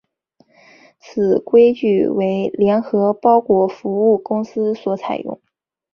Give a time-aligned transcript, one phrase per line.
[0.97, 5.39] 此规则为联合包裹服务公司所采用。